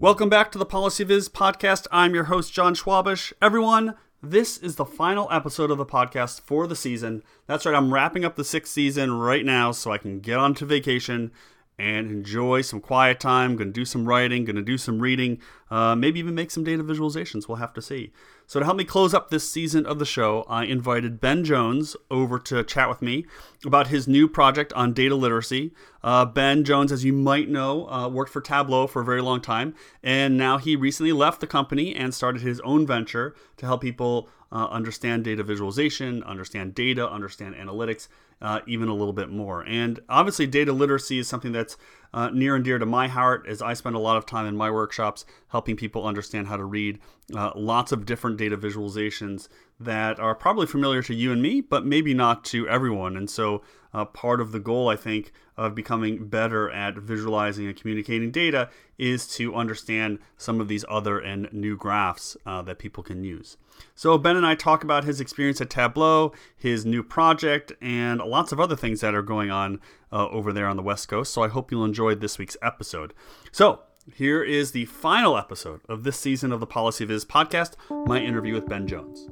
[0.00, 1.86] Welcome back to the PolicyViz podcast.
[1.92, 3.34] I'm your host, John Schwabish.
[3.42, 7.22] Everyone, this is the final episode of the podcast for the season.
[7.46, 10.54] That's right, I'm wrapping up the sixth season right now so I can get on
[10.54, 11.32] to vacation
[11.80, 13.56] and enjoy some quiet time.
[13.56, 15.40] Going to do some writing, going to do some reading,
[15.70, 17.48] uh, maybe even make some data visualizations.
[17.48, 18.12] We'll have to see.
[18.46, 21.96] So, to help me close up this season of the show, I invited Ben Jones
[22.10, 23.24] over to chat with me
[23.64, 25.72] about his new project on data literacy.
[26.02, 29.40] Uh, ben Jones, as you might know, uh, worked for Tableau for a very long
[29.40, 33.80] time, and now he recently left the company and started his own venture to help
[33.80, 38.08] people uh, understand data visualization, understand data, understand analytics,
[38.42, 39.62] uh, even a little bit more.
[39.62, 41.76] And obviously, data literacy is something that's
[42.12, 44.56] uh, near and dear to my heart as I spend a lot of time in
[44.56, 46.98] my workshops helping people understand how to read
[47.34, 51.86] uh, lots of different data visualizations that are probably familiar to you and me, but
[51.86, 53.16] maybe not to everyone.
[53.16, 57.76] And so, uh, part of the goal, I think, of becoming better at visualizing and
[57.76, 63.02] communicating data is to understand some of these other and new graphs uh, that people
[63.02, 63.58] can use.
[63.94, 68.52] So, Ben and I talk about his experience at Tableau, his new project, and lots
[68.52, 69.80] of other things that are going on
[70.10, 71.30] uh, over there on the West Coast.
[71.34, 73.12] So, I hope you'll enjoy this week's episode.
[73.52, 73.80] So,
[74.14, 77.76] here is the final episode of this season of the PolicyViz podcast
[78.08, 79.28] my interview with Ben Jones.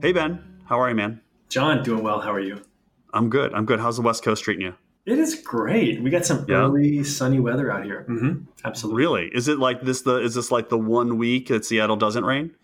[0.00, 0.44] Hey, Ben.
[0.66, 1.20] How are you, man?
[1.50, 2.20] John, doing well.
[2.20, 2.62] How are you?
[3.12, 3.52] I'm good.
[3.52, 3.80] I'm good.
[3.80, 4.74] How's the West Coast treating you?
[5.04, 6.00] It is great.
[6.00, 6.58] We got some yeah.
[6.58, 8.06] early sunny weather out here.
[8.08, 8.44] Mm-hmm.
[8.64, 9.02] Absolutely.
[9.02, 9.30] Really?
[9.34, 10.02] Is it like this?
[10.02, 12.54] The is this like the one week that Seattle doesn't rain?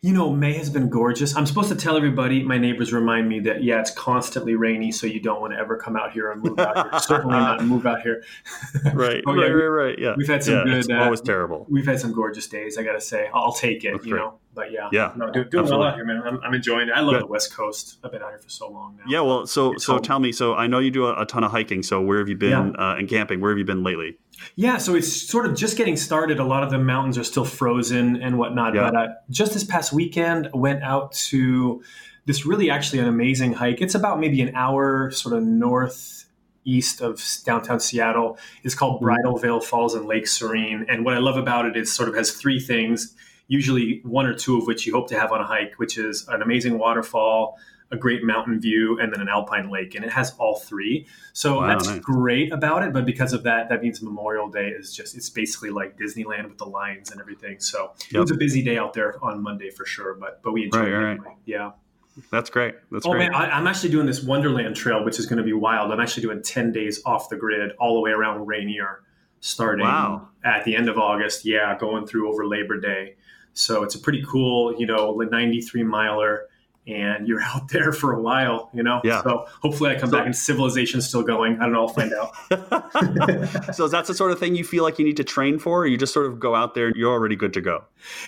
[0.00, 1.36] You know, May has been gorgeous.
[1.36, 5.06] I'm supposed to tell everybody, my neighbors remind me that, yeah, it's constantly rainy, so
[5.06, 7.00] you don't want to ever come out here and move out here.
[7.00, 8.22] Certainly not move out here.
[8.94, 9.98] right, oh, yeah, right, right, right.
[9.98, 10.14] Yeah.
[10.16, 10.74] We've had some yeah, good.
[10.74, 11.66] It's always uh, terrible.
[11.68, 13.28] We've had some gorgeous days, I got to say.
[13.32, 14.20] I'll take it, That's you great.
[14.20, 14.38] know.
[14.54, 16.22] But yeah, yeah, no, do, doing well out here, man.
[16.26, 16.92] I'm, I'm, enjoying it.
[16.94, 17.22] I love Good.
[17.22, 17.96] the West Coast.
[18.04, 19.04] I've been out here for so long now.
[19.08, 20.02] Yeah, well, so it's so home.
[20.02, 20.30] tell me.
[20.30, 21.82] So I know you do a, a, ton of hiking.
[21.82, 22.90] So where have you been yeah.
[22.90, 23.40] uh, and camping?
[23.40, 24.18] Where have you been lately?
[24.56, 26.38] Yeah, so it's sort of just getting started.
[26.38, 28.74] A lot of the mountains are still frozen and whatnot.
[28.74, 28.90] Yeah.
[28.90, 31.82] But uh, just this past weekend, went out to
[32.26, 33.80] this really actually an amazing hike.
[33.80, 36.26] It's about maybe an hour sort of north
[36.64, 38.38] east of downtown Seattle.
[38.62, 39.04] It's called mm-hmm.
[39.06, 40.86] Bridal Veil Falls and Lake Serene.
[40.88, 43.14] And what I love about it is sort of has three things
[43.52, 46.26] usually one or two of which you hope to have on a hike, which is
[46.28, 47.58] an amazing waterfall,
[47.92, 49.94] a great mountain view, and then an alpine lake.
[49.94, 51.06] And it has all three.
[51.34, 52.00] So wow, that's nice.
[52.00, 52.92] great about it.
[52.92, 56.58] But because of that, that means Memorial Day is just, it's basically like Disneyland with
[56.58, 57.60] the lions and everything.
[57.60, 58.14] So yep.
[58.14, 60.80] it was a busy day out there on Monday for sure, but, but we enjoyed
[60.80, 61.10] right, it.
[61.10, 61.26] Anyway.
[61.26, 61.36] Right.
[61.44, 61.72] Yeah.
[62.30, 62.74] That's great.
[62.90, 63.14] That's great.
[63.14, 63.30] oh, great.
[63.30, 65.92] man, I, am actually doing this Wonderland Trail, which is going to be wild.
[65.92, 69.02] I'm actually doing 10 days off the grid all the way around Rainier,
[69.40, 70.28] starting wow.
[70.44, 71.44] at the end of August.
[71.44, 73.16] Yeah, going through over Labor Day.
[73.54, 76.48] So it's a pretty cool, you know, 93 miler
[76.86, 79.00] and you're out there for a while, you know?
[79.04, 79.22] Yeah.
[79.22, 81.58] So hopefully I come so, back and civilization's still going.
[81.60, 81.86] I don't know.
[81.86, 83.74] I'll find out.
[83.74, 85.82] so is that the sort of thing you feel like you need to train for?
[85.82, 87.84] Or you just sort of go out there and you're already good to go?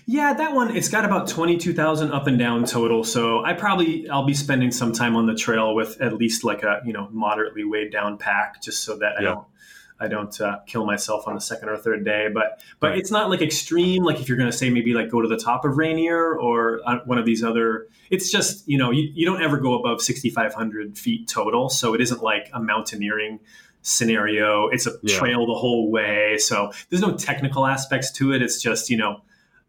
[0.06, 3.02] Yeah, that one, it's got about 22,000 up and down total.
[3.04, 6.62] So I probably, I'll be spending some time on the trail with at least like
[6.62, 9.28] a, you know, moderately weighed down pack just so that I yeah.
[9.30, 9.46] don't
[10.04, 12.28] I don't uh, kill myself on the second or third day.
[12.32, 12.98] But but right.
[12.98, 14.04] it's not like extreme.
[14.04, 16.80] Like if you're going to say maybe like go to the top of Rainier or
[16.86, 20.02] uh, one of these other, it's just you know you, you don't ever go above
[20.02, 21.68] 6,500 feet total.
[21.70, 23.40] So it isn't like a mountaineering
[23.82, 24.68] scenario.
[24.68, 25.18] It's a yeah.
[25.18, 26.36] trail the whole way.
[26.38, 28.42] So there's no technical aspects to it.
[28.42, 29.22] It's just you know.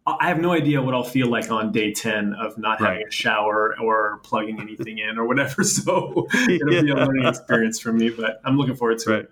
[0.07, 2.89] I have no idea what I'll feel like on day 10 of not right.
[2.89, 5.63] having a shower or plugging anything in or whatever.
[5.63, 6.81] So it'll yeah.
[6.81, 9.19] be a learning experience for me, but I'm looking forward to right.
[9.21, 9.31] it.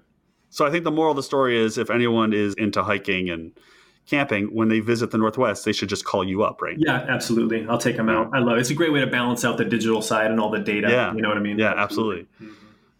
[0.53, 3.58] So I think the moral of the story is if anyone is into hiking and
[4.06, 6.75] camping, when they visit the Northwest, they should just call you up, right?
[6.78, 7.66] Yeah, absolutely.
[7.68, 8.30] I'll take them out.
[8.34, 8.62] I love it.
[8.62, 10.91] It's a great way to balance out the digital side and all the data.
[10.91, 11.12] Yeah.
[11.12, 11.58] You know what I mean?
[11.58, 12.28] Yeah, absolutely.
[12.36, 12.53] Mm-hmm.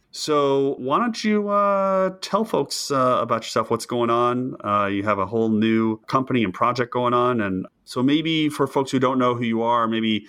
[0.10, 3.70] So why don't you uh, tell folks uh, about yourself?
[3.70, 4.56] What's going on?
[4.66, 8.66] Uh, you have a whole new company and project going on, and so maybe for
[8.66, 10.26] folks who don't know who you are, maybe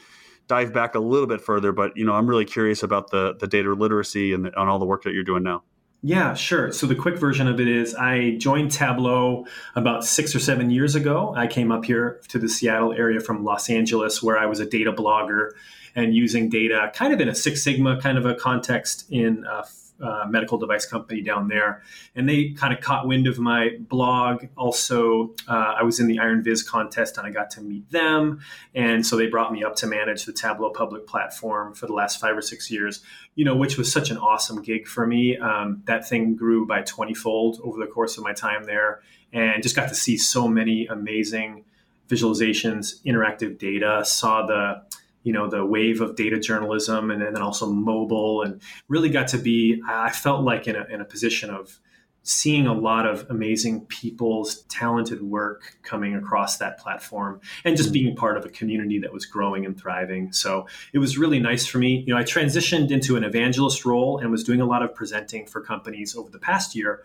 [0.47, 1.73] dive back a little bit further.
[1.73, 4.79] But you know, I'm really curious about the the data literacy and, the, and all
[4.79, 5.62] the work that you're doing now.
[6.06, 6.71] Yeah, sure.
[6.71, 10.95] So the quick version of it is I joined Tableau about six or seven years
[10.95, 11.33] ago.
[11.35, 14.67] I came up here to the Seattle area from Los Angeles, where I was a
[14.67, 15.53] data blogger
[15.95, 19.65] and using data kind of in a Six Sigma kind of a context in uh,
[20.00, 21.82] uh, medical device company down there,
[22.14, 24.46] and they kind of caught wind of my blog.
[24.56, 28.41] Also, uh, I was in the Iron Viz contest, and I got to meet them,
[28.75, 32.20] and so they brought me up to manage the Tableau public platform for the last
[32.20, 33.02] five or six years.
[33.37, 35.37] You know, which was such an awesome gig for me.
[35.37, 39.00] Um, that thing grew by twenty fold over the course of my time there,
[39.32, 41.64] and just got to see so many amazing
[42.08, 44.02] visualizations, interactive data.
[44.05, 44.82] Saw the
[45.25, 49.38] you know the wave of data journalism and then also mobile and really got to
[49.38, 51.81] be i felt like in a, in a position of
[52.25, 58.05] seeing a lot of amazing people's talented work coming across that platform and just mm-hmm.
[58.05, 60.32] being part of a community that was growing and thriving.
[60.32, 62.03] So it was really nice for me.
[62.06, 65.47] You know, I transitioned into an evangelist role and was doing a lot of presenting
[65.47, 67.03] for companies over the past year.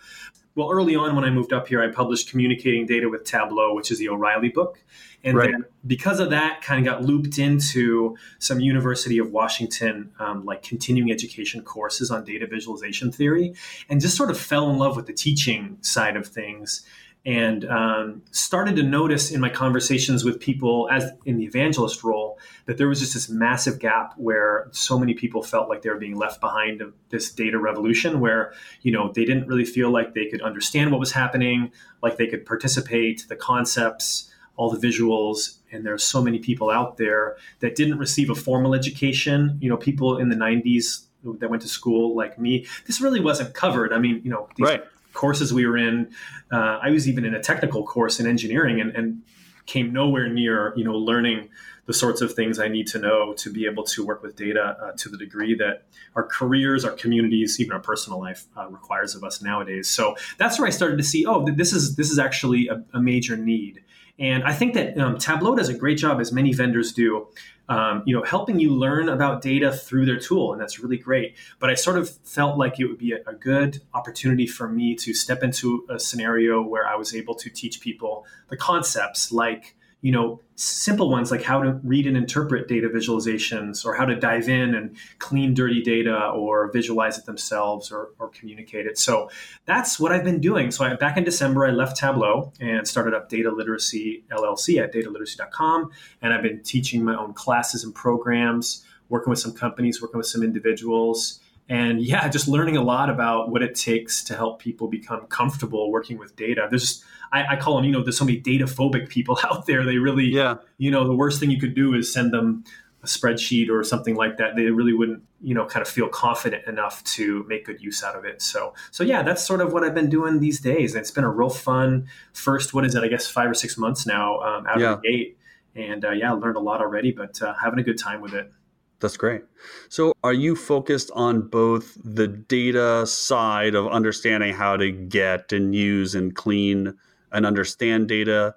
[0.55, 3.91] Well, early on when I moved up here, I published Communicating Data with Tableau, which
[3.91, 4.81] is the O'Reilly book.
[5.23, 5.51] And right.
[5.51, 10.63] then because of that, kind of got looped into some University of Washington, um, like
[10.63, 13.53] continuing education courses on data visualization theory,
[13.89, 16.85] and just sort of fell in love with the teaching side of things.
[17.25, 22.39] And um, started to notice in my conversations with people as in the evangelist role
[22.65, 25.97] that there was just this massive gap where so many people felt like they were
[25.97, 30.13] being left behind of this data revolution where you know they didn't really feel like
[30.13, 34.28] they could understand what was happening like they could participate the concepts
[34.59, 38.75] all the visuals and there's so many people out there that didn't receive a formal
[38.75, 41.05] education you know people in the 90s
[41.39, 44.83] that went to school like me this really wasn't covered i mean you know right.
[45.13, 46.11] courses we were in
[46.51, 49.21] uh, i was even in a technical course in engineering and, and
[49.65, 51.47] came nowhere near you know learning
[51.89, 54.77] the sorts of things I need to know to be able to work with data
[54.79, 59.15] uh, to the degree that our careers, our communities, even our personal life uh, requires
[59.15, 59.89] of us nowadays.
[59.89, 63.01] So that's where I started to see, oh, this is this is actually a, a
[63.01, 63.83] major need.
[64.19, 67.27] And I think that um, Tableau does a great job, as many vendors do,
[67.69, 71.37] um, you know, helping you learn about data through their tool, and that's really great.
[71.59, 74.95] But I sort of felt like it would be a, a good opportunity for me
[74.95, 79.75] to step into a scenario where I was able to teach people the concepts like
[80.01, 84.15] you know, simple ones like how to read and interpret data visualizations or how to
[84.15, 88.97] dive in and clean dirty data or visualize it themselves or, or communicate it.
[88.97, 89.29] So
[89.65, 90.71] that's what I've been doing.
[90.71, 94.93] So I, back in December, I left Tableau and started up Data Literacy LLC at
[94.93, 95.91] dataliteracy.com.
[96.21, 100.27] And I've been teaching my own classes and programs, working with some companies, working with
[100.27, 104.87] some individuals and yeah, just learning a lot about what it takes to help people
[104.87, 106.67] become comfortable working with data.
[106.67, 109.85] There's, I, I, call them, you know, there's so many data phobic people out there.
[109.85, 110.55] They really, yeah.
[110.79, 112.63] you know, the worst thing you could do is send them
[113.03, 114.55] a spreadsheet or something like that.
[114.55, 118.15] They really wouldn't, you know, kind of feel confident enough to make good use out
[118.15, 118.41] of it.
[118.41, 120.95] So, so yeah, that's sort of what I've been doing these days.
[120.95, 123.03] And it's been a real fun first, what is it?
[123.03, 124.93] I guess five or six months now um, out yeah.
[124.93, 125.37] of the gate.
[125.75, 128.51] And uh, yeah, learned a lot already, but uh, having a good time with it.
[128.99, 129.43] That's great.
[129.87, 135.73] So, are you focused on both the data side of understanding how to get and
[135.73, 136.95] use and clean
[137.31, 138.55] and understand data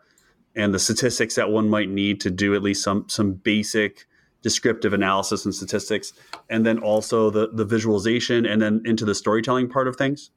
[0.57, 4.07] and the statistics that one might need to do at least some some basic
[4.43, 6.13] descriptive analysis and statistics
[6.51, 10.31] and then also the the visualization and then into the storytelling part of things?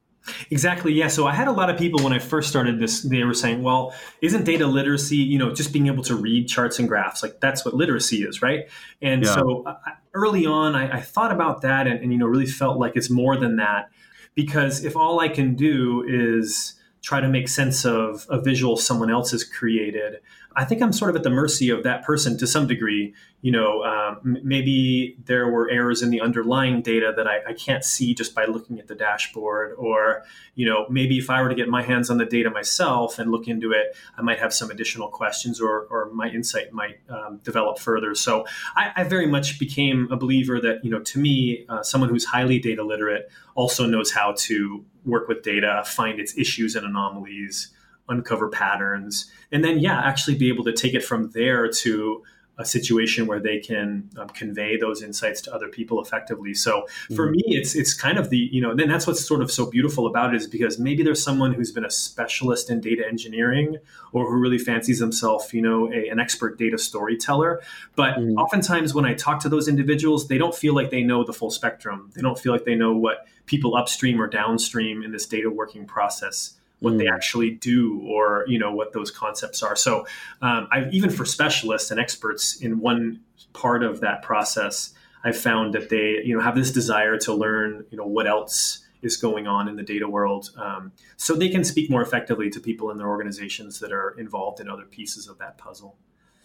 [0.50, 0.92] Exactly.
[0.92, 1.08] Yeah.
[1.08, 3.62] So I had a lot of people when I first started this, they were saying,
[3.62, 7.22] well, isn't data literacy, you know, just being able to read charts and graphs?
[7.22, 8.68] Like that's what literacy is, right?
[9.00, 9.34] And yeah.
[9.34, 9.76] so uh,
[10.14, 13.10] early on, I, I, thought about that and, and, you know, really felt like it's
[13.10, 13.90] more than that.
[14.34, 19.10] Because if all I can do is try to make sense of a visual someone
[19.10, 20.20] else has created,
[20.56, 23.14] I think I'm sort of at the mercy of that person to some degree.
[23.42, 27.84] You know, um, maybe there were errors in the underlying data that I, I, can't
[27.84, 30.24] see just by looking at the dashboard, or
[30.54, 33.30] you know, maybe if I were to get my hands on the data myself and
[33.30, 37.40] look into it, I might have some additional questions, or, or my insight might um,
[37.44, 38.14] develop further.
[38.14, 42.08] So I, I, very much became a believer that you know, to me, uh, someone
[42.08, 46.86] who's highly data literate also knows how to work with data, find its issues and
[46.86, 47.72] anomalies
[48.08, 52.22] uncover patterns, and then yeah, actually be able to take it from there to
[52.58, 56.54] a situation where they can um, convey those insights to other people effectively.
[56.54, 57.32] So for mm-hmm.
[57.32, 60.06] me, it's it's kind of the you know, then that's what's sort of so beautiful
[60.06, 63.76] about it is because maybe there's someone who's been a specialist in data engineering
[64.12, 67.60] or who really fancies himself, you know, a, an expert data storyteller.
[67.94, 68.38] But mm-hmm.
[68.38, 71.50] oftentimes when I talk to those individuals, they don't feel like they know the full
[71.50, 72.10] spectrum.
[72.14, 75.86] They don't feel like they know what people upstream or downstream in this data working
[75.86, 76.98] process what mm.
[76.98, 80.06] they actually do or you know what those concepts are so
[80.42, 83.20] um, i even for specialists and experts in one
[83.52, 84.92] part of that process
[85.24, 88.84] i've found that they you know have this desire to learn you know what else
[89.02, 92.60] is going on in the data world um, so they can speak more effectively to
[92.60, 95.96] people in their organizations that are involved in other pieces of that puzzle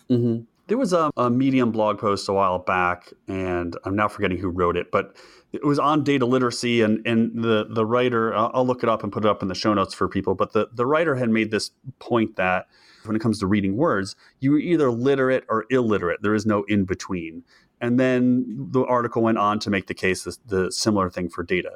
[0.09, 0.43] mm-hmm.
[0.67, 4.50] there was a, a medium blog post a while back and i'm now forgetting who
[4.50, 5.15] wrote it but
[5.53, 9.12] it was on data literacy and and the the writer I'll look it up and
[9.12, 11.51] put it up in the show notes for people but the the writer had made
[11.51, 12.67] this point that
[13.05, 16.22] when it comes to reading words you're either literate or illiterate.
[16.22, 17.43] There is no in between
[17.79, 21.43] and then the article went on to make the case the, the similar thing for
[21.43, 21.72] data.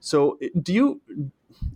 [0.00, 1.00] So do you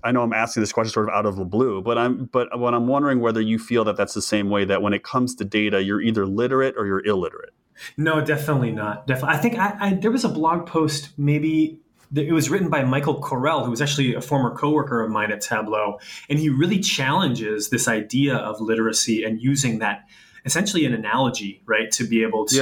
[0.04, 2.58] I know I'm asking this question sort of out of the blue, but I'm but
[2.58, 5.34] what I'm wondering whether you feel that that's the same way that when it comes
[5.36, 7.52] to data, you're either literate or you're illiterate.
[7.96, 9.06] No, definitely not.
[9.06, 11.80] Definitely, I think I, I, there was a blog post maybe
[12.14, 15.40] it was written by Michael Correll, who was actually a former coworker of mine at
[15.40, 15.98] Tableau,
[16.28, 20.04] and he really challenges this idea of literacy and using that
[20.44, 22.56] essentially an analogy, right, to be able to.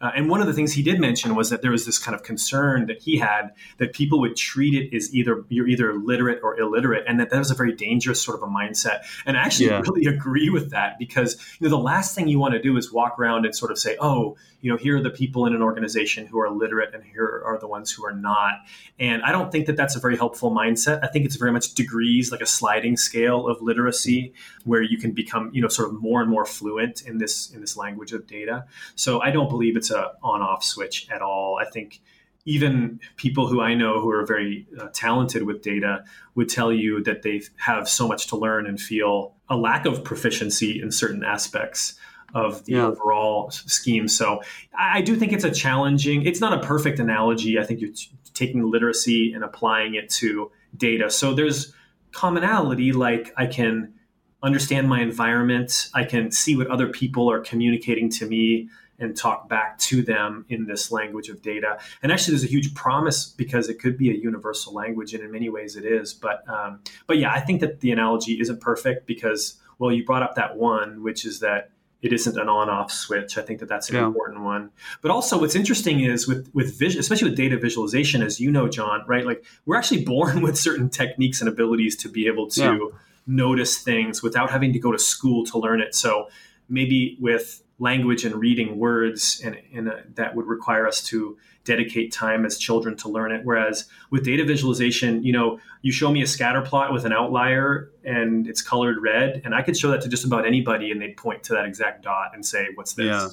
[0.00, 0.08] Yeah.
[0.08, 2.14] Uh, and one of the things he did mention was that there was this kind
[2.14, 6.40] of concern that he had that people would treat it as either you're either literate
[6.42, 9.00] or illiterate, and that that was a very dangerous sort of a mindset.
[9.26, 9.80] And I actually yeah.
[9.80, 12.92] really agree with that because you know the last thing you want to do is
[12.92, 15.62] walk around and sort of say, oh, you know, here are the people in an
[15.62, 18.60] organization who are literate, and here are the ones who are not.
[18.98, 21.00] And I don't think that that's a very helpful mindset.
[21.02, 24.32] I think it's very much degrees, like a sliding scale of literacy,
[24.64, 27.60] where you can become, you know, sort of more and more fluent in this in
[27.60, 28.64] this language of data.
[28.96, 31.58] So I don't believe it's a on-off switch at all.
[31.64, 32.00] I think
[32.44, 36.04] even people who I know who are very uh, talented with data
[36.34, 40.02] would tell you that they have so much to learn and feel a lack of
[40.02, 41.94] proficiency in certain aspects
[42.34, 42.86] of the yeah.
[42.86, 44.08] overall scheme.
[44.08, 44.42] So
[44.76, 47.58] I do think it's a challenging, it's not a perfect analogy.
[47.58, 51.10] I think you're t- taking literacy and applying it to data.
[51.10, 51.74] So there's
[52.10, 53.94] commonality, like I can
[54.42, 58.68] understand my environment, I can see what other people are communicating to me
[58.98, 61.78] and talk back to them in this language of data.
[62.02, 65.30] And actually, there's a huge promise because it could be a universal language, and in
[65.30, 66.14] many ways it is.
[66.14, 70.22] But um, but yeah, I think that the analogy isn't perfect because well, you brought
[70.22, 71.70] up that one, which is that
[72.02, 73.38] it isn't an on-off switch.
[73.38, 74.06] I think that that's an yeah.
[74.06, 74.70] important one.
[75.02, 78.68] But also, what's interesting is with with vision, especially with data visualization, as you know,
[78.68, 79.24] John, right?
[79.24, 82.98] Like we're actually born with certain techniques and abilities to be able to yeah.
[83.26, 85.94] Notice things without having to go to school to learn it.
[85.94, 86.28] So
[86.68, 92.12] maybe with language and reading words, and, and a, that would require us to dedicate
[92.12, 93.42] time as children to learn it.
[93.44, 97.90] Whereas with data visualization, you know, you show me a scatter plot with an outlier
[98.04, 101.16] and it's colored red, and I could show that to just about anybody, and they'd
[101.16, 103.28] point to that exact dot and say, "What's this?" Yeah.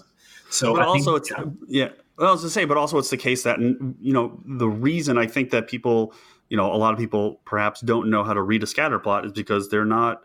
[0.49, 1.85] So, but I also think, it's yeah.
[1.85, 1.91] yeah.
[2.17, 5.17] Well, I was to say, but also it's the case that you know the reason
[5.17, 6.13] I think that people,
[6.49, 9.25] you know, a lot of people perhaps don't know how to read a scatter plot
[9.25, 10.23] is because they're not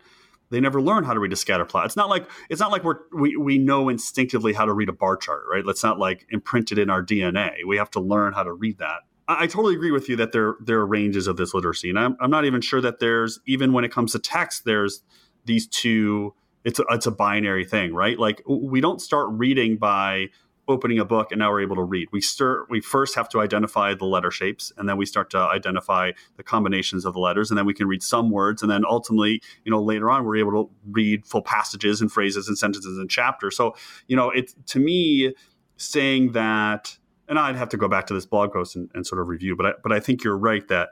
[0.51, 1.85] they never learn how to read a scatter plot.
[1.85, 4.93] It's not like it's not like we're we, we know instinctively how to read a
[4.93, 5.63] bar chart, right?
[5.65, 7.65] That's not like imprinted in our DNA.
[7.67, 9.01] We have to learn how to read that.
[9.27, 11.99] I, I totally agree with you that there there are ranges of this literacy, and
[11.99, 15.03] I'm, I'm not even sure that there's even when it comes to text, there's
[15.45, 16.33] these two.
[16.63, 18.17] It's a, it's a binary thing, right?
[18.17, 20.29] Like we don't start reading by
[20.67, 22.09] opening a book and now we're able to read.
[22.11, 25.37] We start we first have to identify the letter shapes and then we start to
[25.37, 28.83] identify the combinations of the letters and then we can read some words and then
[28.87, 32.97] ultimately, you know, later on we're able to read full passages and phrases and sentences
[32.97, 33.55] and chapters.
[33.55, 33.75] So,
[34.07, 35.33] you know, it to me
[35.77, 39.19] saying that and I'd have to go back to this blog post and, and sort
[39.19, 40.89] of review, but I, but I think you're right that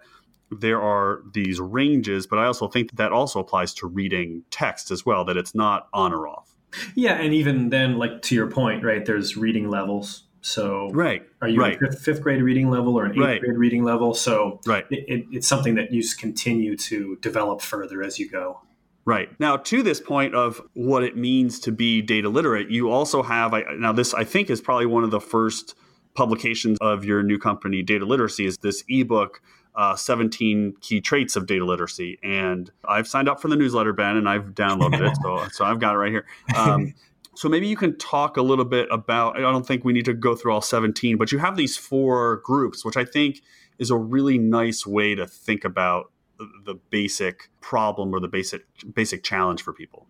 [0.60, 4.92] there are these ranges, but I also think that, that also applies to reading text
[4.92, 6.53] as well, that it's not on or off.
[6.96, 9.06] Yeah, and even then, like to your point, right?
[9.06, 10.24] There's reading levels.
[10.42, 11.82] So, right, are you right.
[11.82, 13.40] a fifth, grade reading level or an eighth right.
[13.40, 14.14] grade reading level?
[14.14, 18.60] So, right, it, it's something that you continue to develop further as you go.
[19.06, 19.30] Right.
[19.40, 23.54] Now, to this point of what it means to be data literate, you also have,
[23.54, 25.76] I, now, this I think is probably one of the first
[26.14, 29.42] publications of your new company, Data Literacy, is this ebook
[29.76, 32.20] uh, 17 key traits of data literacy.
[32.24, 35.18] And I've signed up for the newsletter, Ben, and I've downloaded it.
[35.22, 36.26] So, so I've got it right here.
[36.56, 36.94] Um,
[37.36, 40.14] so maybe you can talk a little bit about, I don't think we need to
[40.14, 43.42] go through all 17, but you have these four groups, which I think
[43.80, 48.66] is a really nice way to think about the, the basic problem or the basic
[48.94, 50.08] basic challenge for people.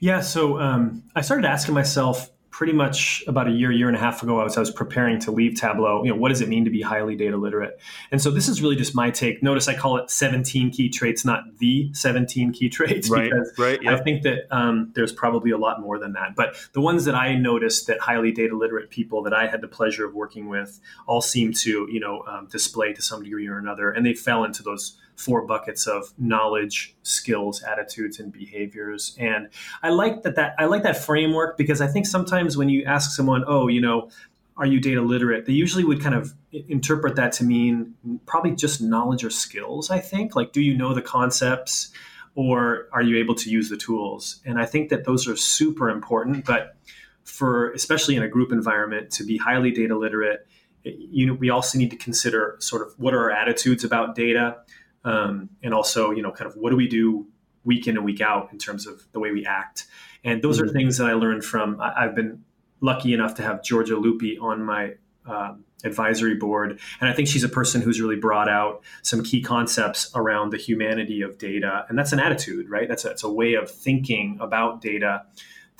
[0.00, 2.30] Yeah, so um, I started asking myself
[2.60, 5.18] pretty much about a year, year and a half ago, I was, I was preparing
[5.20, 6.04] to leave Tableau.
[6.04, 7.80] You know, what does it mean to be highly data literate?
[8.10, 9.42] And so this is really just my take.
[9.42, 13.82] Notice I call it 17 key traits, not the 17 key traits, right, because right,
[13.82, 13.98] yep.
[13.98, 16.36] I think that um, there's probably a lot more than that.
[16.36, 19.68] But the ones that I noticed that highly data literate people that I had the
[19.68, 23.56] pleasure of working with all seem to, you know, um, display to some degree or
[23.56, 29.14] another, and they fell into those four buckets of knowledge, skills, attitudes, and behaviors.
[29.18, 29.50] And
[29.82, 33.12] I like that that I like that framework because I think sometimes when you ask
[33.12, 34.10] someone, oh, you know,
[34.56, 35.46] are you data literate?
[35.46, 37.94] They usually would kind of interpret that to mean
[38.26, 40.36] probably just knowledge or skills, I think.
[40.36, 41.90] Like, do you know the concepts
[42.34, 44.40] or are you able to use the tools?
[44.44, 46.44] And I think that those are super important.
[46.44, 46.76] But
[47.24, 50.46] for, especially in a group environment, to be highly data literate,
[50.84, 54.58] you know, we also need to consider sort of what are our attitudes about data
[55.04, 57.26] um, and also you know kind of what do we do
[57.64, 59.86] week in and week out in terms of the way we act
[60.24, 60.68] and those mm-hmm.
[60.68, 62.44] are things that i learned from I, have been
[62.80, 64.94] lucky enough to have Giorgia Lupi on my
[65.26, 69.40] um, advisory board and i think she's a person who's really brought out some key
[69.40, 73.30] concepts around the humanity of data and that's an attitude right that's a, it's a
[73.30, 75.22] way of thinking about data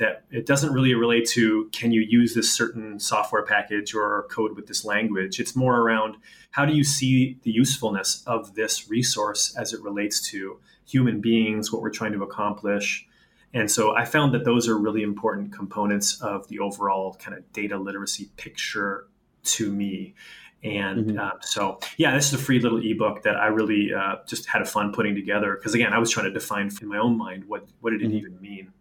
[0.00, 4.56] that it doesn't really relate to can you use this certain software package or code
[4.56, 5.38] with this language.
[5.38, 6.16] It's more around
[6.50, 11.70] how do you see the usefulness of this resource as it relates to human beings,
[11.70, 13.06] what we're trying to accomplish.
[13.52, 17.52] And so I found that those are really important components of the overall kind of
[17.52, 19.06] data literacy picture
[19.42, 20.14] to me.
[20.62, 21.18] And mm-hmm.
[21.18, 24.62] uh, so, yeah, this is a free little ebook that I really uh, just had
[24.62, 27.44] a fun putting together because, again, I was trying to define in my own mind
[27.46, 28.16] what what did it mm-hmm.
[28.16, 28.72] even mean.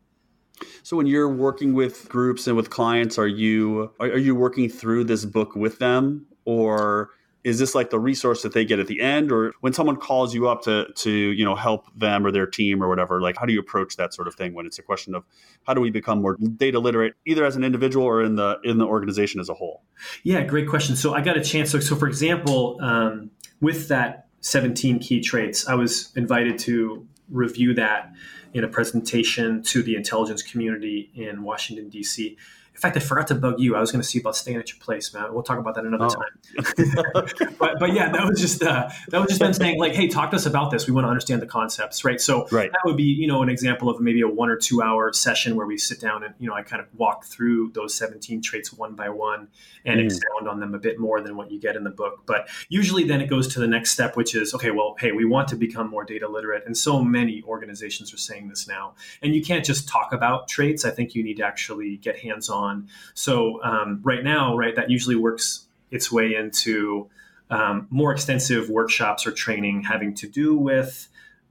[0.84, 4.68] So, when you're working with groups and with clients, are you are, are you working
[4.68, 7.12] through this book with them, or
[7.44, 9.32] is this like the resource that they get at the end?
[9.32, 12.84] Or when someone calls you up to to you know help them or their team
[12.84, 15.16] or whatever like how do you approach that sort of thing when it's a question
[15.16, 15.24] of
[15.66, 18.78] how do we become more data literate either as an individual or in the in
[18.78, 19.84] the organization as a whole?
[20.24, 20.96] Yeah great question.
[20.96, 23.32] So i got a chance so, so for example um,
[23.62, 28.12] with that 17 key traits i was invited to review that
[28.54, 32.38] in a presentation to the intelligence community in washington d.c
[32.80, 33.76] in fact, I forgot to bug you.
[33.76, 35.34] I was going to see about staying at your place, man.
[35.34, 36.16] We'll talk about that another oh.
[36.16, 37.54] time.
[37.60, 40.30] but, but yeah, that was just uh, that was just them saying like, "Hey, talk
[40.30, 40.88] to us about this.
[40.88, 42.72] We want to understand the concepts, right?" So right.
[42.72, 45.58] that would be you know an example of maybe a one or two hour session
[45.58, 48.72] where we sit down and you know I kind of walk through those seventeen traits
[48.72, 49.50] one by one
[49.84, 50.06] and mm.
[50.06, 52.22] expound on them a bit more than what you get in the book.
[52.26, 54.72] But usually, then it goes to the next step, which is okay.
[54.72, 58.48] Well, hey, we want to become more data literate, and so many organizations are saying
[58.48, 58.94] this now.
[59.22, 60.86] And you can't just talk about traits.
[60.86, 62.88] I think you need to actually get hands on on.
[63.14, 67.10] So um, right now, right, that usually works its way into
[67.50, 71.08] um, more extensive workshops or training having to do with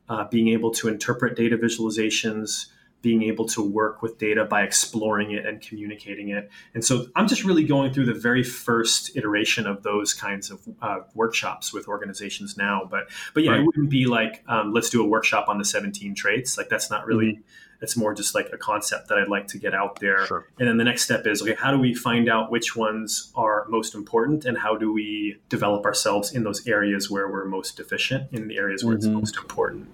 [0.08, 2.66] uh, being able to interpret data visualizations,
[3.02, 6.50] being able to work with data by exploring it and communicating it.
[6.75, 10.60] And so I'm just really going through the very first iteration of those kinds of
[10.80, 12.88] uh, workshops with organizations now.
[12.90, 13.60] But but yeah, right.
[13.60, 16.56] it wouldn't be like um, let's do a workshop on the 17 traits.
[16.56, 17.32] Like that's not really.
[17.34, 17.42] Mm-hmm
[17.80, 20.26] it's more just like a concept that I'd like to get out there.
[20.26, 20.47] Sure.
[20.58, 23.66] And then the next step is okay, how do we find out which ones are
[23.68, 28.33] most important and how do we develop ourselves in those areas where we're most deficient,
[28.33, 29.07] in the areas where mm-hmm.
[29.07, 29.88] it's most important?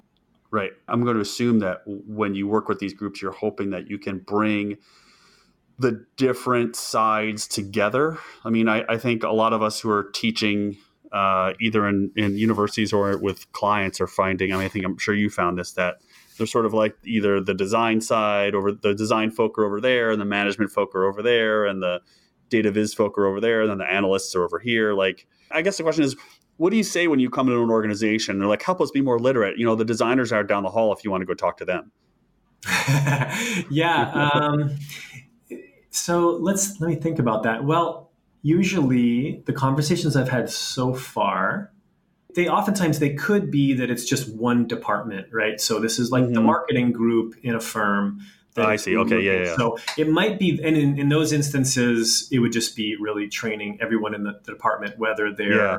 [0.50, 0.72] Right.
[0.88, 3.98] I'm going to assume that when you work with these groups, you're hoping that you
[3.98, 4.78] can bring
[5.78, 8.18] the different sides together.
[8.44, 10.76] I mean, I, I think a lot of us who are teaching
[11.11, 14.96] uh, either in, in universities or with clients are finding, I mean, I think I'm
[14.96, 15.96] sure you found this, that
[16.37, 20.11] they're sort of like either the design side or the design folk are over there
[20.11, 22.01] and the management folk are over there and the
[22.49, 24.94] data viz folk are over there and then the analysts are over here.
[24.94, 26.16] Like i guess the question is
[26.57, 28.38] what do you say when you come into an organization?
[28.38, 29.59] They're like help us be more literate.
[29.59, 31.64] You know the designers are down the hall if you want to go talk to
[31.64, 31.92] them.
[33.70, 34.77] Yeah um,
[35.90, 37.64] so let's let me think about that.
[37.64, 38.05] Well
[38.44, 41.73] usually the conversations i've had so far
[42.35, 45.61] they oftentimes they could be that it's just one department, right?
[45.61, 46.35] So this is like mm-hmm.
[46.35, 48.20] the marketing group in a firm.
[48.57, 48.97] Oh, I see.
[48.97, 49.57] Okay, yeah, yeah.
[49.57, 53.79] So it might be, and in, in, those instances, it would just be really training
[53.81, 55.79] everyone in the, the department, whether they're yeah.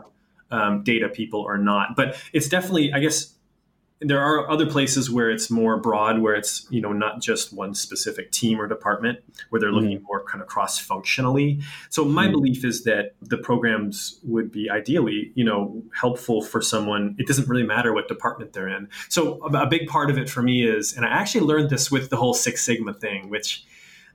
[0.52, 1.96] um, data people or not.
[1.96, 3.34] But it's definitely, I guess,
[4.01, 7.73] there are other places where it's more broad, where it's you know not just one
[7.73, 10.05] specific team or department, where they're looking mm-hmm.
[10.05, 11.62] more kind of cross functionally.
[11.89, 12.34] So my mm-hmm.
[12.34, 17.15] belief is that the programs would be ideally you know helpful for someone.
[17.17, 18.89] It doesn't really matter what department they're in.
[19.10, 22.10] So a big part of it for me is, and I actually learned this with
[22.10, 23.65] the whole Six Sigma thing, which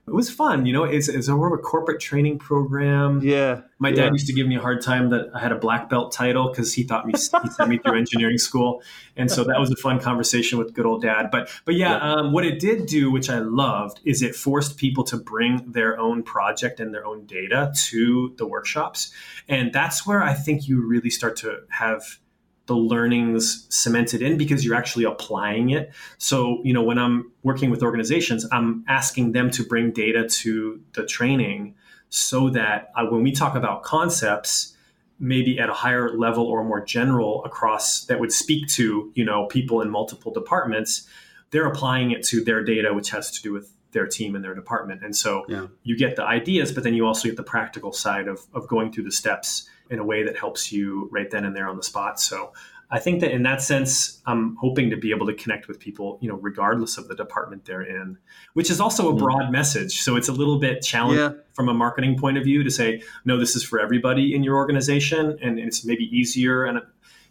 [0.07, 0.65] it was fun.
[0.65, 3.21] You know, it's, it's a more of a corporate training program.
[3.23, 3.61] Yeah.
[3.77, 4.11] My dad yeah.
[4.11, 6.73] used to give me a hard time that I had a black belt title because
[6.73, 8.83] he thought me he sent me through engineering school,
[9.15, 11.29] and so that was a fun conversation with good old dad.
[11.31, 12.13] But but yeah, yeah.
[12.13, 15.99] Um, what it did do, which I loved, is it forced people to bring their
[15.99, 19.11] own project and their own data to the workshops,
[19.47, 22.19] and that's where I think you really start to have
[22.67, 25.91] the learnings cemented in because you're actually applying it.
[26.17, 30.79] So, you know, when I'm working with organizations, I'm asking them to bring data to
[30.93, 31.75] the training
[32.09, 34.75] so that uh, when we talk about concepts,
[35.19, 39.45] maybe at a higher level or more general across that would speak to, you know,
[39.47, 41.07] people in multiple departments,
[41.51, 44.55] they're applying it to their data, which has to do with their team and their
[44.55, 45.03] department.
[45.03, 45.67] And so yeah.
[45.83, 48.91] you get the ideas, but then you also get the practical side of, of going
[48.91, 51.83] through the steps in a way that helps you right then and there on the
[51.83, 52.19] spot.
[52.19, 52.53] So
[52.93, 56.17] I think that in that sense, I'm hoping to be able to connect with people,
[56.21, 58.17] you know, regardless of the department they're in,
[58.53, 59.23] which is also a mm-hmm.
[59.23, 60.01] broad message.
[60.01, 61.43] So it's a little bit challenging yeah.
[61.53, 64.55] from a marketing point of view to say, no, this is for everybody in your
[64.55, 65.37] organization.
[65.41, 66.81] And it's maybe easier and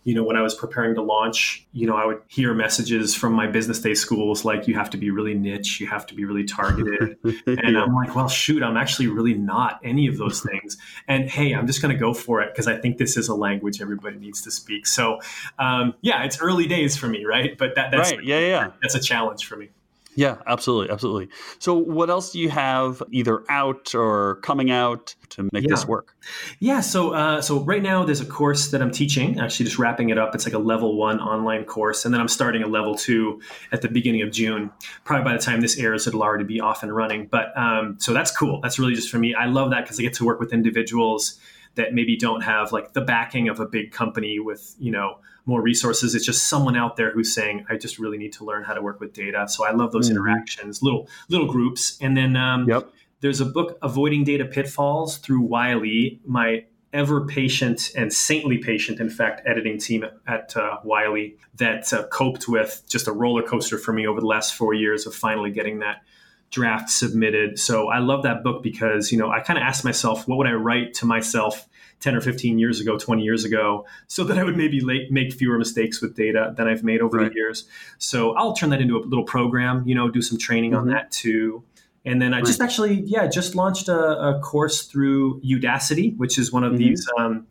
[0.04, 3.34] you know, when I was preparing to launch, you know, I would hear messages from
[3.34, 6.24] my business day schools like, you have to be really niche, you have to be
[6.24, 7.18] really targeted.
[7.46, 10.78] and I'm like, well, shoot, I'm actually really not any of those things.
[11.06, 13.34] And hey, I'm just going to go for it because I think this is a
[13.34, 14.86] language everybody needs to speak.
[14.86, 15.20] So,
[15.58, 17.56] um, yeah, it's early days for me, right?
[17.58, 18.24] But that, that's, right.
[18.24, 18.70] yeah, yeah.
[18.80, 19.68] That's a challenge for me.
[20.16, 21.28] Yeah, absolutely, absolutely.
[21.60, 25.68] So, what else do you have either out or coming out to make yeah.
[25.68, 26.16] this work?
[26.58, 29.38] Yeah, so uh, so right now there's a course that I'm teaching.
[29.38, 30.34] Actually, just wrapping it up.
[30.34, 33.82] It's like a level one online course, and then I'm starting a level two at
[33.82, 34.70] the beginning of June.
[35.04, 37.26] Probably by the time this airs, it'll already be off and running.
[37.26, 38.60] But um, so that's cool.
[38.60, 39.34] That's really just for me.
[39.34, 41.38] I love that because I get to work with individuals
[41.76, 45.18] that maybe don't have like the backing of a big company with you know
[45.50, 46.14] more resources.
[46.14, 48.80] It's just someone out there who's saying, "I just really need to learn how to
[48.80, 50.16] work with data." So I love those mm-hmm.
[50.16, 52.88] interactions, little little groups, and then um, yep.
[53.20, 56.20] there's a book, "Avoiding Data Pitfalls" through Wiley.
[56.24, 62.06] My ever patient and saintly patient, in fact, editing team at uh, Wiley that uh,
[62.08, 65.50] coped with just a roller coaster for me over the last four years of finally
[65.50, 66.02] getting that
[66.50, 67.58] draft submitted.
[67.58, 70.48] So I love that book because, you know, I kind of asked myself, what would
[70.48, 71.68] I write to myself
[72.00, 75.58] 10 or 15 years ago, 20 years ago, so that I would maybe make fewer
[75.58, 77.28] mistakes with data than I've made over right.
[77.28, 77.66] the years.
[77.98, 80.80] So I'll turn that into a little program, you know, do some training mm-hmm.
[80.80, 81.62] on that too.
[82.04, 82.46] And then I right.
[82.46, 86.78] just actually, yeah, just launched a, a, course through Udacity, which is one of mm-hmm.
[86.78, 87.46] these um,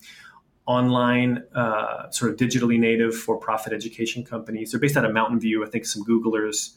[0.66, 4.72] online, uh, sort of digitally native for profit education companies.
[4.72, 5.64] They're based out of Mountain View.
[5.64, 6.72] I think some Googlers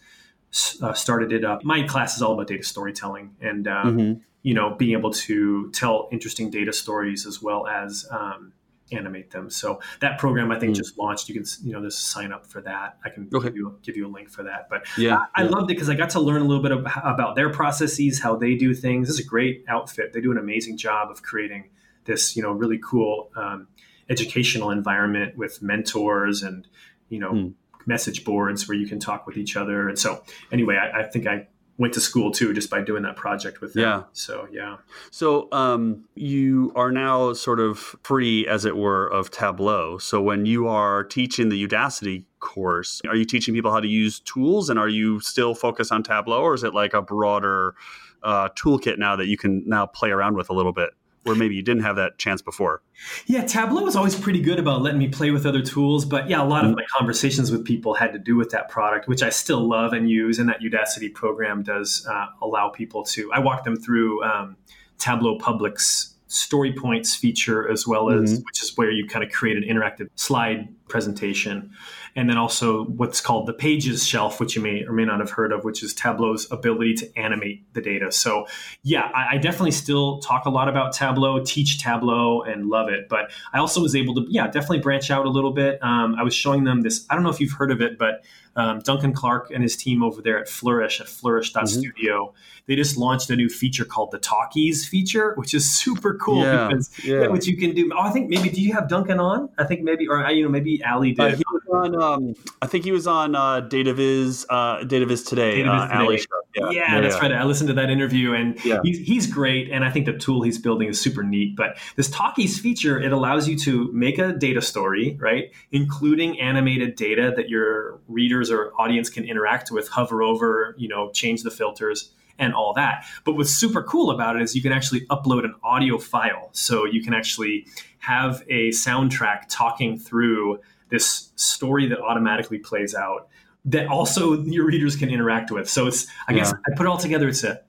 [0.83, 1.65] uh, started it up.
[1.65, 3.35] My class is all about data storytelling.
[3.41, 8.07] And, uh, mm-hmm you know, being able to tell interesting data stories as well as
[8.11, 8.53] um,
[8.91, 9.51] animate them.
[9.51, 10.77] So that program I think mm.
[10.77, 11.29] just launched.
[11.29, 12.99] You can you know just sign up for that.
[13.05, 13.49] I can okay.
[13.49, 14.69] give, you, give you a link for that.
[14.69, 17.37] But yeah, I, I loved it because I got to learn a little bit about
[17.37, 19.09] their processes, how they do things.
[19.09, 20.13] This is a great outfit.
[20.13, 21.71] They do an amazing job of creating
[22.05, 23.69] this you know really cool um,
[24.11, 26.67] educational environment with mentors and
[27.09, 27.33] you know.
[27.33, 27.55] Mm.
[27.85, 31.27] Message boards where you can talk with each other, and so anyway, I, I think
[31.27, 31.49] I
[31.83, 33.83] went to school too just by doing that project with them.
[33.83, 34.03] Yeah.
[34.13, 34.77] So yeah.
[35.11, 39.99] So um, you are now sort of free, as it were, of Tableau.
[39.99, 44.21] So when you are teaching the Udacity course, are you teaching people how to use
[44.21, 47.75] tools, and are you still focused on Tableau, or is it like a broader
[48.23, 50.91] uh, toolkit now that you can now play around with a little bit?
[51.25, 52.83] Where maybe you didn't have that chance before?
[53.27, 56.43] Yeah, Tableau was always pretty good about letting me play with other tools, but yeah,
[56.43, 56.77] a lot of mm-hmm.
[56.77, 60.11] my conversations with people had to do with that product, which I still love and
[60.11, 60.39] use.
[60.39, 63.33] And that Udacity program does uh, allow people to.
[63.33, 64.57] I walk them through um,
[64.99, 68.43] Tableau Public's story points feature as well as mm-hmm.
[68.45, 71.71] which is where you kind of create an interactive slide presentation
[72.17, 75.31] and then also what's called the pages shelf which you may or may not have
[75.31, 78.13] heard of which is tableau's ability to animate the data.
[78.13, 78.47] So
[78.83, 83.09] yeah I, I definitely still talk a lot about tableau teach tableau and love it.
[83.09, 85.83] But i also was able to yeah definitely branch out a little bit.
[85.83, 88.25] Um, i was showing them this i don't know if you've heard of it but
[88.57, 92.37] um, Duncan Clark and his team over there at Flourish at flourish.studio, mm-hmm.
[92.67, 96.69] they just launched a new feature called the Talkies feature, which is super cool yeah,
[96.69, 97.29] because yeah.
[97.29, 97.91] what you can do.
[97.95, 99.49] Oh, I think maybe do you have Duncan on?
[99.59, 101.21] I think maybe or you know maybe Ali did.
[101.21, 102.03] Uh, he was on.
[102.03, 104.47] Um, I think he was on uh, DataViz.
[104.49, 105.63] Uh, DataViz today.
[105.63, 106.27] DataViz uh, today.
[106.55, 107.33] Yeah, yeah, that's right.
[107.33, 109.71] I listened to that interview, and he's, he's great.
[109.71, 111.57] And I think the tool he's building is super neat.
[111.57, 116.97] But this Talkies feature it allows you to make a data story, right, including animated
[116.97, 121.51] data that your readers or audience can interact with, hover over, you know, change the
[121.51, 123.05] filters and all that.
[123.25, 126.51] But what's super cool about it is you can actually upload an audio file.
[126.53, 127.67] So you can actually
[127.99, 130.61] have a soundtrack talking through
[130.91, 133.29] this story that automatically plays out
[133.65, 135.69] that also your readers can interact with.
[135.69, 137.61] So it's I guess I put it all together it's a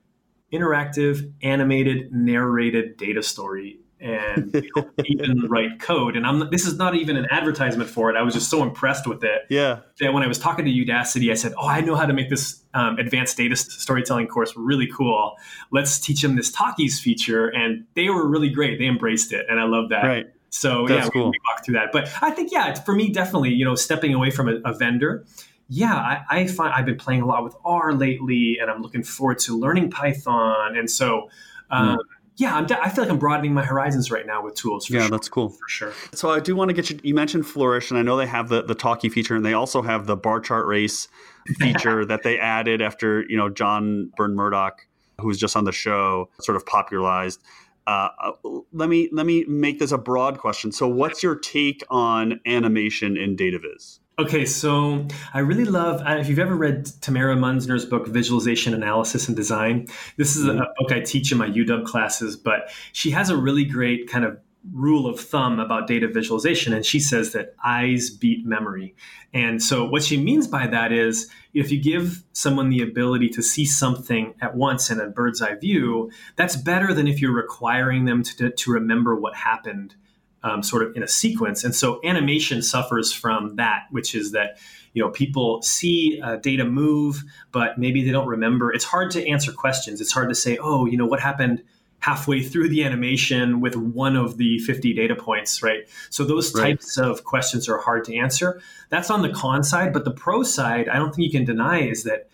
[0.52, 4.54] interactive animated narrated data story and
[5.06, 6.16] even write code.
[6.16, 8.18] And I'm this is not even an advertisement for it.
[8.18, 9.44] I was just so impressed with it.
[9.50, 9.80] Yeah.
[10.00, 12.30] That when I was talking to Udacity, I said, "Oh, I know how to make
[12.30, 15.36] this um, advanced data storytelling course really cool.
[15.72, 18.78] Let's teach them this Talkies feature." And they were really great.
[18.78, 20.04] They embraced it, and I love that.
[20.04, 20.28] Right.
[20.50, 21.26] So That's yeah, cool.
[21.26, 21.92] we, we walked through that.
[21.92, 25.26] But I think yeah, for me, definitely, you know, stepping away from a, a vendor
[25.70, 29.04] yeah, I, I, find I've been playing a lot with R lately, and I'm looking
[29.04, 30.78] forward to learning Python.
[30.78, 31.30] And so,
[31.72, 32.02] um, mm
[32.36, 34.90] yeah, I'm, I feel like I'm broadening my horizons right now with tools.
[34.90, 35.10] yeah, sure.
[35.10, 35.94] that's cool for sure.
[36.14, 37.00] So I do want to get you.
[37.04, 39.82] You mentioned Flourish, and I know they have the the talkie feature, and they also
[39.82, 41.08] have the bar chart race
[41.60, 44.88] feature that they added after you know John Burn-Murdoch,
[45.20, 47.40] who was just on the show, sort of popularized.
[47.86, 48.32] Uh, uh,
[48.72, 50.72] let me let me make this a broad question.
[50.72, 54.00] So, what's your take on animation in DataViz?
[54.20, 59.28] Okay, so I really love, uh, if you've ever read Tamara Munzner's book, Visualization Analysis
[59.28, 60.60] and Design, this is a mm-hmm.
[60.60, 64.38] book I teach in my UW classes, but she has a really great kind of
[64.72, 66.74] rule of thumb about data visualization.
[66.74, 68.96] And she says that eyes beat memory.
[69.34, 73.42] And so what she means by that is if you give someone the ability to
[73.42, 78.06] see something at once in a bird's eye view, that's better than if you're requiring
[78.06, 79.96] them to, to remember what happened
[80.44, 81.64] um, sort of in a sequence.
[81.64, 84.58] And so animation suffers from that, which is that
[84.94, 88.72] you know people see uh, data move, but maybe they don't remember.
[88.72, 90.02] It's hard to answer questions.
[90.02, 91.64] It's hard to say, oh, you know, what happened
[92.04, 95.88] halfway through the animation with one of the 50 data points, right?
[96.10, 96.72] So those right.
[96.72, 98.62] types of questions are hard to answer.
[98.90, 101.80] That's on the con side, but the pro side, I don't think you can deny
[101.80, 102.28] is that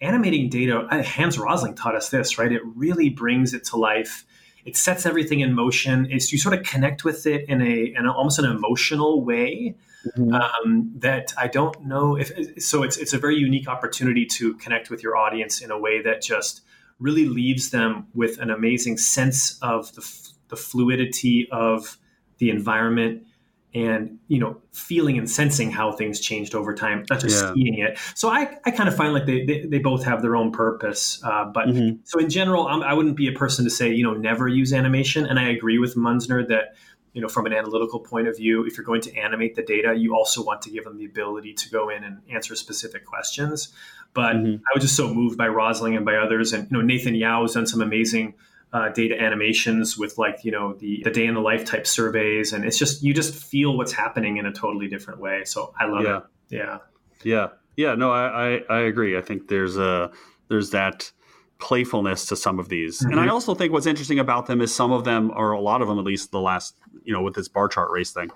[0.00, 2.50] animating data, uh, Hans Rosling taught us this, right?
[2.50, 4.24] It really brings it to life.
[4.64, 6.06] It sets everything in motion.
[6.10, 9.74] It's you sort of connect with it in a, in a almost an emotional way
[10.16, 10.32] mm-hmm.
[10.32, 12.32] um, that I don't know if.
[12.62, 16.00] So it's it's a very unique opportunity to connect with your audience in a way
[16.00, 16.62] that just
[17.00, 21.98] really leaves them with an amazing sense of the, the fluidity of
[22.38, 23.26] the environment
[23.72, 27.54] and you know feeling and sensing how things changed over time not just yeah.
[27.54, 30.34] seeing it so i, I kind of find like they, they, they both have their
[30.34, 31.96] own purpose uh, but mm-hmm.
[32.04, 34.48] so in general I'm, i would not be a person to say you know never
[34.48, 36.74] use animation and i agree with munzner that
[37.12, 39.94] you know from an analytical point of view if you're going to animate the data
[39.96, 43.72] you also want to give them the ability to go in and answer specific questions.
[44.12, 44.56] But mm-hmm.
[44.56, 46.52] i was just so moved by rosling and by others.
[46.52, 48.34] And you know Nathan Yau has done some amazing
[48.72, 52.52] uh, data animations with like you know the the day in the life type surveys.
[52.52, 55.44] And it's just you just feel what's happening in a totally different way.
[55.44, 56.16] So i love yeah.
[56.16, 56.22] it.
[56.50, 56.78] Yeah.
[57.22, 57.48] Yeah.
[57.76, 57.94] Yeah.
[57.94, 59.16] No I, I, I agree.
[59.16, 60.10] I think there's a
[60.48, 61.12] there's that
[61.58, 63.00] playfulness to some of these.
[63.00, 63.10] Mm-hmm.
[63.10, 63.32] and i mm-hmm.
[63.32, 65.98] also think what's interesting about them is some of them or a lot of them
[65.98, 68.30] at least the last you know with this bar chart race thing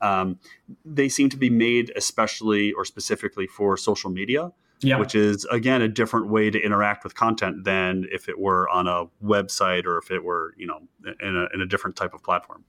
[0.00, 0.38] um,
[0.84, 4.98] they seem to be made especially or specifically for social media yeah.
[4.98, 8.86] which is again a different way to interact with content than if it were on
[8.86, 10.80] a website or if it were you know
[11.20, 12.64] in a, in a different type of platform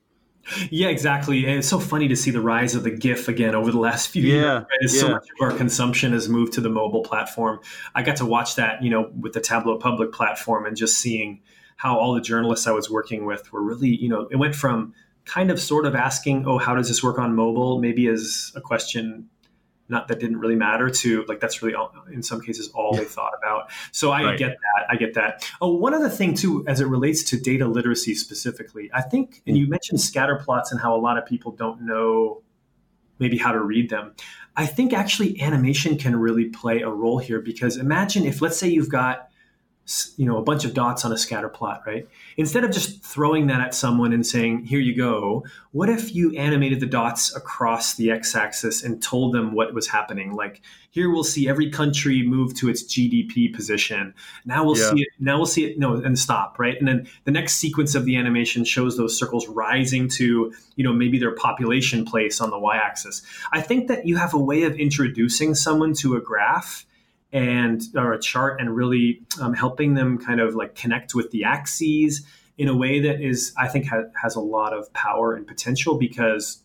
[0.69, 1.45] yeah, exactly.
[1.45, 4.07] And it's so funny to see the rise of the GIF again over the last
[4.07, 4.95] few yeah, years.
[4.95, 5.01] Yeah.
[5.01, 7.59] So much of our consumption has moved to the mobile platform.
[7.95, 11.41] I got to watch that, you know, with the Tableau Public platform and just seeing
[11.77, 14.93] how all the journalists I was working with were really, you know, it went from
[15.25, 17.79] kind of sort of asking, oh, how does this work on mobile?
[17.79, 19.29] Maybe as a question
[19.89, 23.03] not that didn't really matter to like that's really all, in some cases all they
[23.03, 23.69] thought about.
[23.91, 24.39] So i right.
[24.39, 25.45] get that i get that.
[25.60, 29.57] Oh one other thing too as it relates to data literacy specifically i think and
[29.57, 29.71] you mm.
[29.71, 32.41] mentioned scatter plots and how a lot of people don't know
[33.21, 34.13] maybe how to read them.
[34.57, 38.67] I think actually animation can really play a role here because imagine if let's say
[38.67, 39.29] you've got
[40.15, 42.08] you know a bunch of dots on a scatter plot right?
[42.38, 46.36] Instead of just throwing that at someone and saying here you go what if you
[46.38, 50.34] animated the dots across the x-axis and told them what was happening?
[50.34, 54.13] Like here we'll see every country move to its gdp position.
[54.46, 54.91] Now we'll yeah.
[54.91, 56.78] see it now we'll see it no and stop right?
[56.78, 60.94] And then the next sequence of the animation shows those circles rising to you know
[60.94, 63.24] maybe their population place on the y-axis.
[63.52, 66.86] I think that you have a way of introducing someone to a graph
[67.34, 71.44] and or a chart and really um, helping them kind of like connect with the
[71.44, 72.26] axes
[72.58, 75.98] in a way that is i think ha- has a lot of power and potential
[75.98, 76.62] because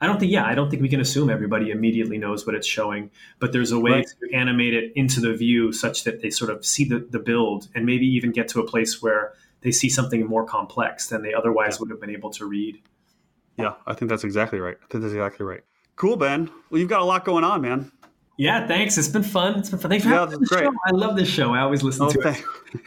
[0.00, 2.66] i don't think yeah i don't think we can assume everybody immediately knows what it's
[2.66, 4.06] showing but there's a way right.
[4.06, 7.68] to animate it into the view such that they sort of see the, the build
[7.74, 11.34] and maybe even get to a place where they see something more complex than they
[11.34, 11.80] otherwise yeah.
[11.80, 12.80] would have been able to read.
[13.58, 14.76] Yeah i think that's exactly right.
[14.82, 15.60] I think that's exactly right.
[15.94, 16.50] Cool ben.
[16.70, 17.92] Well you've got a lot going on man
[18.40, 18.96] yeah, thanks.
[18.96, 19.58] It's been fun.
[19.58, 19.90] It's been fun.
[19.90, 20.64] Thanks for yeah, having great.
[20.64, 20.72] Show.
[20.86, 21.52] I love this show.
[21.52, 22.36] I always listen oh, to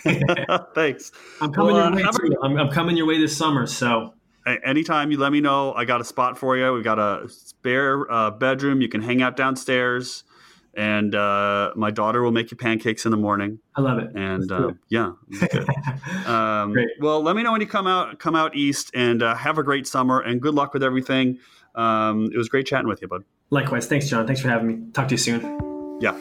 [0.04, 0.66] it.
[0.76, 1.12] thanks.
[1.40, 2.36] I'm coming well, your uh, way.
[2.42, 3.68] I'm, I'm, coming your way this summer.
[3.68, 4.16] So
[4.66, 6.74] anytime you let me know, I got a spot for you.
[6.74, 8.82] We've got a spare uh, bedroom.
[8.82, 10.24] You can hang out downstairs,
[10.74, 13.60] and uh, my daughter will make you pancakes in the morning.
[13.76, 14.10] I love it.
[14.16, 15.12] And uh, yeah,
[16.26, 16.90] um, great.
[17.00, 19.64] Well, let me know when you come out come out east, and uh, have a
[19.64, 21.38] great summer, and good luck with everything.
[21.76, 23.24] Um, it was great chatting with you, bud.
[23.50, 23.88] Likewise.
[23.88, 24.26] Thanks, John.
[24.26, 24.92] Thanks for having me.
[24.94, 26.00] Talk to you soon.
[26.02, 26.20] Yeah.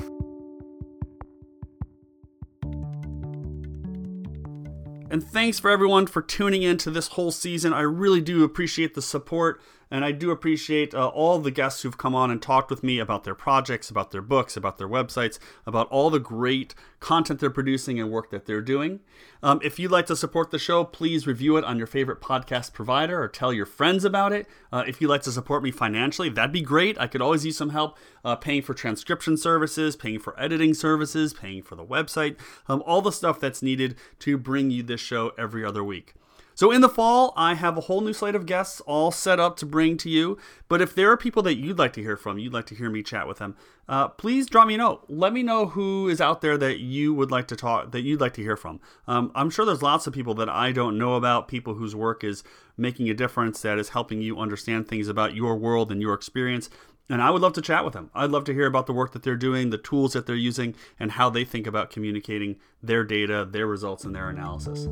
[5.11, 7.75] And thanks for everyone for tuning in to this whole season.
[7.75, 9.61] I really do appreciate the support.
[9.93, 12.99] And I do appreciate uh, all the guests who've come on and talked with me
[12.99, 17.51] about their projects, about their books, about their websites, about all the great content they're
[17.51, 19.01] producing and work that they're doing.
[19.43, 22.73] Um, if you'd like to support the show, please review it on your favorite podcast
[22.73, 24.47] provider or tell your friends about it.
[24.73, 26.99] Uh, if you'd like to support me financially, that'd be great.
[26.99, 31.35] I could always use some help uh, paying for transcription services, paying for editing services,
[31.35, 35.33] paying for the website, um, all the stuff that's needed to bring you this show
[35.37, 36.15] every other week.
[36.63, 39.57] So in the fall, I have a whole new slate of guests all set up
[39.57, 40.39] to bring to you.
[40.69, 42.89] But if there are people that you'd like to hear from, you'd like to hear
[42.89, 43.57] me chat with them,
[43.89, 45.05] uh, please drop me a note.
[45.09, 48.21] Let me know who is out there that you would like to talk, that you'd
[48.21, 48.79] like to hear from.
[49.09, 52.23] Um, I'm sure there's lots of people that I don't know about, people whose work
[52.23, 52.45] is
[52.77, 56.71] making a difference, that is helping you understand things about your world and your experience.
[57.09, 58.11] And I would love to chat with them.
[58.15, 60.75] I'd love to hear about the work that they're doing, the tools that they're using,
[60.99, 64.89] and how they think about communicating their data, their results, and their analysis.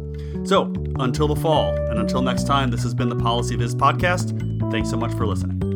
[0.49, 4.71] So, until the fall, and until next time, this has been the Policy Viz podcast.
[4.71, 5.70] Thanks so much for listening.